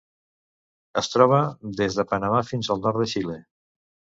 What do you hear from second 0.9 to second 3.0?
Es troba des de Panamà fins al